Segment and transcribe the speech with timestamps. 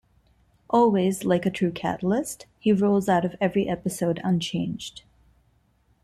[0.71, 5.03] Always, like a true catalyst, he rolls out of every episode unchanged.